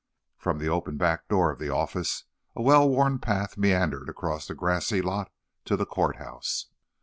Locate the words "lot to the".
4.99-5.85